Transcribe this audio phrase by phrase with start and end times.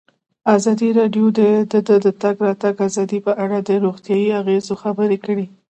[0.55, 1.39] ازادي راډیو د
[2.05, 5.45] د تګ راتګ ازادي په اړه د روغتیایي اغېزو خبره کړې.